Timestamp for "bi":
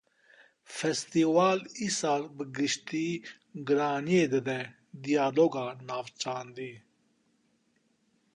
2.35-2.43